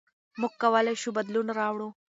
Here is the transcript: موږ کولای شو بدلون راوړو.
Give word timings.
موږ 0.39 0.53
کولای 0.61 0.95
شو 1.01 1.09
بدلون 1.17 1.47
راوړو. 1.59 1.89